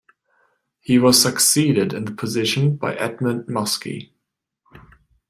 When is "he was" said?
0.79-1.21